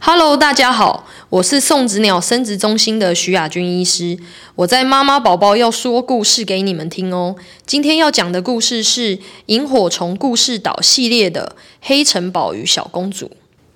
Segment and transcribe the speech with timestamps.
[0.00, 4.16] Hello，大家好，我是送子鸟生殖中心的徐雅君医师。
[4.54, 7.34] 我在妈妈宝宝要说故事给你们听哦。
[7.66, 9.16] 今天要讲的故事是
[9.46, 13.26] 《萤火虫故事岛》系列的《黑城堡与小公主》。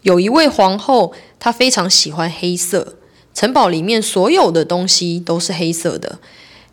[0.03, 2.95] 有一位皇后，她非常喜欢黑色，
[3.35, 6.21] 城堡里面所有的东西都是黑色的，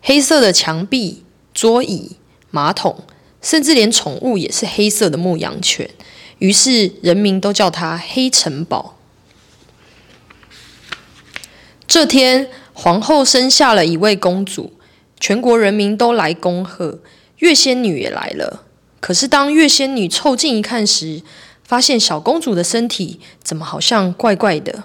[0.00, 2.12] 黑色的墙壁、桌椅、
[2.52, 3.00] 马桶，
[3.42, 5.90] 甚至连宠物也是黑色的牧羊犬。
[6.38, 8.94] 于是人民都叫它黑城堡。
[11.90, 14.74] 这天，皇后生下了一位公主，
[15.18, 17.00] 全国人民都来恭贺，
[17.38, 18.62] 月仙女也来了。
[19.00, 21.22] 可是，当月仙女凑近一看时，
[21.64, 24.84] 发现小公主的身体怎么好像怪怪的？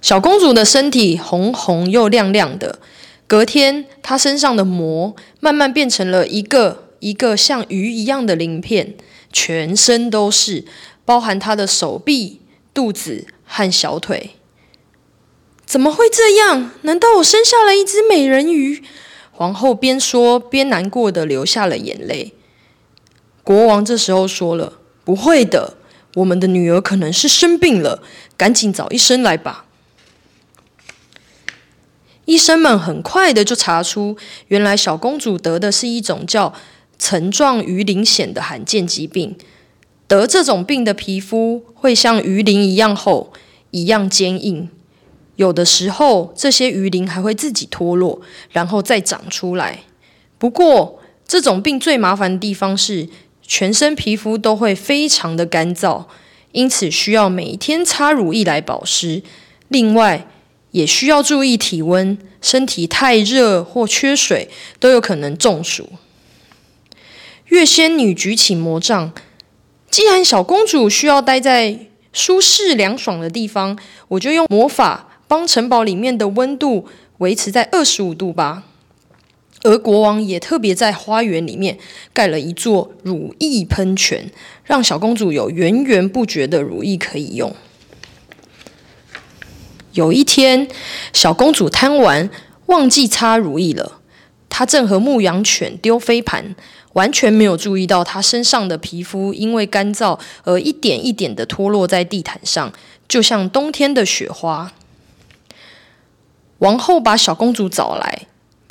[0.00, 2.80] 小公主的身体红红又亮亮的，
[3.28, 8.94] 隔天，她身上的膜慢慢变成了一个一个像鱼一样的鳞片，
[9.32, 10.64] 全身都是，
[11.04, 12.40] 包含她的手臂、
[12.74, 14.30] 肚子和小腿。
[15.72, 16.70] 怎么会这样？
[16.82, 18.84] 难道我生下了一只美人鱼？
[19.30, 22.34] 皇后边说边难过的流下了眼泪。
[23.42, 25.78] 国王这时候说了：“不会的，
[26.16, 28.02] 我们的女儿可能是生病了，
[28.36, 29.64] 赶紧找医生来吧。”
[32.26, 36.52] 医生们很快的就查出，原来小公主得的是一种叫
[36.98, 39.38] 层状鱼鳞癣的罕见疾病。
[40.06, 43.32] 得这种病的皮肤会像鱼鳞一样厚，
[43.70, 44.68] 一样坚硬。
[45.42, 49.80] 有的时候，这些鱼鳞还会自己脱落，然后再长出来。
[50.38, 53.08] 不过，这种病最麻烦的地方是，
[53.42, 56.04] 全身皮肤都会非常的干燥，
[56.52, 59.22] 因此需要每天擦乳液来保湿。
[59.68, 60.28] 另外，
[60.70, 64.48] 也需要注意体温，身体太热或缺水
[64.78, 65.90] 都有可能中暑。
[67.46, 69.12] 月仙女举起魔杖，
[69.90, 73.76] 既然小公主需要待在舒适凉爽的地方，
[74.08, 75.08] 我就用魔法。
[75.32, 76.86] 帮城堡里面的温度
[77.16, 78.64] 维持在二十五度吧。
[79.62, 81.78] 而国王也特别在花园里面
[82.12, 84.30] 盖了一座乳液喷泉，
[84.62, 87.56] 让小公主有源源不绝的乳液可以用。
[89.94, 90.68] 有一天，
[91.14, 92.28] 小公主贪玩，
[92.66, 94.00] 忘记擦乳液了。
[94.50, 96.54] 她正和牧羊犬丢飞盘，
[96.92, 102.70] 完全没有注意到她身上的皮肤因为干燥而一点一点的脱落在地毯上，
[103.08, 104.74] 就像冬天的雪花。
[106.62, 108.26] 王后把小公主找来，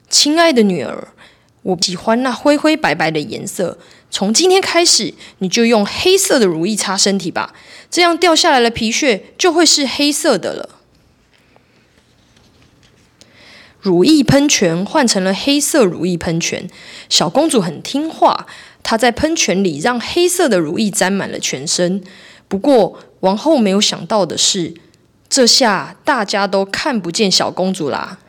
[0.10, 1.10] 亲爱的女儿，
[1.62, 3.78] 我喜欢那灰灰白白的颜色。
[4.10, 7.54] 从今天开始，你就用黑色的如意擦身体吧，
[7.90, 10.70] 这样掉下来的皮屑就会是黑色的了。
[13.82, 16.70] 如意喷泉换成了黑色如意喷泉，
[17.10, 18.48] 小公主很听话，
[18.82, 22.02] 她在喷泉里让黑色的如意沾满了全身。
[22.48, 24.76] 不过，王后没有想到的是。
[25.32, 28.20] 这下大家都看不见小公主啦！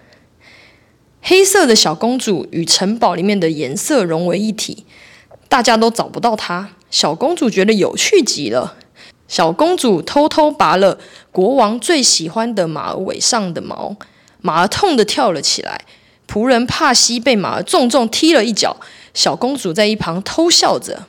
[1.20, 4.86] 黑色的小公主与城堡里面的颜色融为一体，
[5.48, 6.68] 大家都找不到她。
[6.92, 8.76] 小公主觉得有趣极了。
[9.26, 11.00] 小公主偷偷拔了
[11.32, 13.96] 国王最喜欢的马尾上的毛，
[14.40, 15.84] 马儿痛得跳了起来。
[16.28, 18.76] 仆人帕西被马儿重重踢了一脚，
[19.12, 21.06] 小公主在一旁偷笑着。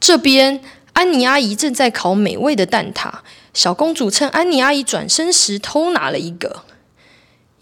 [0.00, 0.60] 这边。
[0.92, 3.10] 安妮阿姨正在烤美味的蛋挞，
[3.54, 6.62] 小公主趁安妮阿姨转身时偷拿了一个。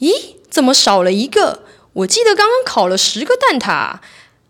[0.00, 1.62] 咦，怎么少了一个？
[1.92, 4.00] 我记得刚刚烤了十个蛋挞。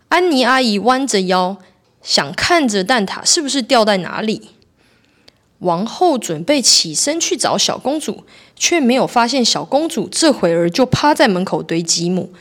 [0.09, 1.57] 安妮阿姨弯着腰，
[2.01, 4.49] 想看着蛋挞是不是掉在哪里。
[5.59, 8.25] 王后准备起身去找小公主，
[8.55, 12.33] 却没有发现小公主这会儿就趴在门口堆积木。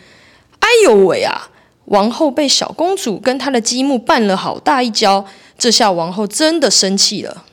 [0.60, 1.50] 哎呦喂啊！
[1.90, 5.26] 王后被小公主跟她的积木绊了好大一跤。
[5.58, 7.44] 这下王后真的生气了。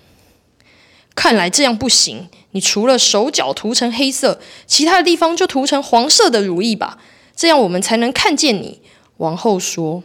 [1.13, 6.99] 看来这样不行，你除了手脚涂成黑色，其他的地方就涂成黄色的如意吧，
[7.35, 8.79] 这样我们才能看见你。
[9.17, 10.03] 王后说：“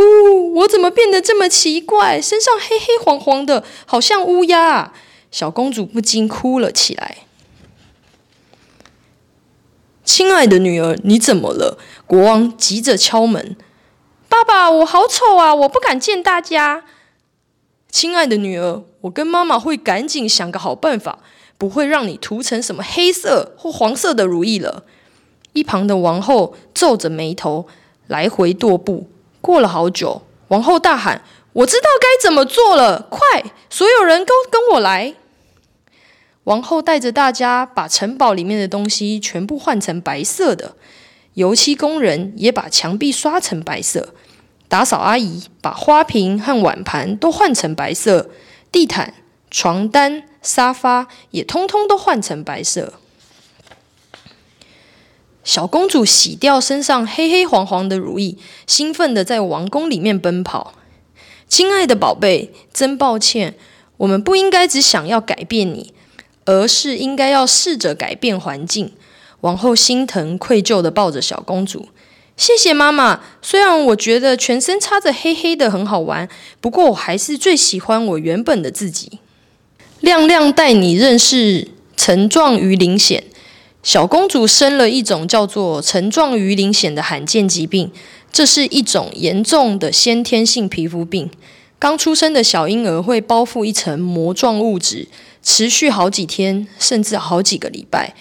[0.00, 2.20] 呜，我怎么变得这么奇怪？
[2.20, 4.92] 身上黑黑黄黄的，好像乌鸦！”
[5.30, 7.18] 小公主不禁哭了起来。
[10.16, 11.76] 亲爱的女儿，你怎么了？
[12.06, 13.56] 国王急着敲门。
[14.28, 15.52] 爸爸，我好丑啊！
[15.52, 16.84] 我不敢见大家。
[17.90, 21.18] 亲爱的女儿，我跟妈妈会赶紧想个好办法，
[21.58, 24.84] 不会让你涂成什么黑色或黄色的如意了。
[25.52, 27.66] 一旁的王后皱着眉头，
[28.06, 29.08] 来回踱步。
[29.40, 31.22] 过了好久，王后大喊
[31.54, 33.08] ：“我知道该怎么做了！
[33.10, 35.16] 快，所有人都跟我来！”
[36.44, 40.76] 王后带着大家把城堡里面的东西全部换成白色的。
[41.34, 44.14] 油漆工人也把墙壁刷成白色，
[44.68, 48.30] 打扫阿姨把花瓶和碗盘都换成白色，
[48.70, 49.14] 地毯、
[49.50, 52.94] 床单、沙发也通通都换成白色。
[55.42, 58.36] 小公主洗掉身上黑黑黄黄的乳液，
[58.66, 60.74] 兴奋地在王宫里面奔跑。
[61.48, 63.54] 亲爱的宝贝，真抱歉，
[63.96, 65.93] 我们不应该只想要改变你，
[66.44, 68.92] 而是应该要试着改变环境。
[69.40, 71.88] 王后心疼愧疚的抱着小公主。
[72.36, 73.20] 谢谢妈妈。
[73.42, 76.28] 虽然我觉得全身擦着黑黑的很好玩，
[76.60, 79.18] 不过我还是最喜欢我原本的自己。
[80.00, 83.22] 亮亮带你认识层状鱼鳞癣。
[83.82, 87.92] 小公主生了一种叫做层状鱼鳞癣的罕见疾病，
[88.32, 91.30] 这是一种严重的先天性皮肤病。
[91.78, 95.08] 刚出生的小婴儿会包覆一层膜状物质，
[95.42, 98.14] 持续好几天，甚至好几个礼拜。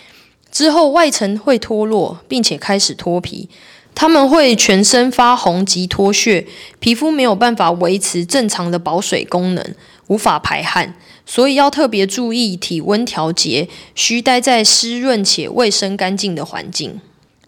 [0.52, 3.50] 之后外层会脱落，并且开始脱皮。
[3.96, 6.48] 他们会全身发红及脱屑，
[6.80, 9.76] 皮肤没有办法维持正常的保水功能，
[10.08, 10.96] 无法排汗，
[11.26, 17.00] 所以要特别注意体温调节，需待在湿润且卫生干净的环境。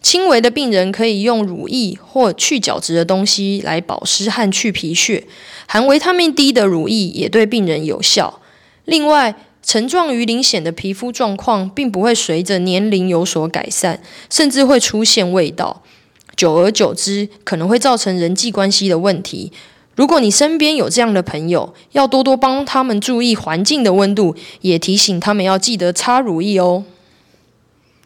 [0.06, 5.26] 轻微的病人可以用乳液或去角质的东西来保湿和去皮屑，
[5.66, 8.40] 含维他命 D 的乳液也对病人有效。
[8.84, 14.00] 另外，层状鱼鳞癣的皮肤状况并不会随着年龄有所改善，
[14.30, 15.82] 甚至会出现味道。
[16.36, 19.50] 久而久之，可能会造成人际关系的问题。
[19.96, 26.84] 如果你身边有这样的朋友，要多多帮他们注意环境的温度，也提醒他们要记得擦乳液哦。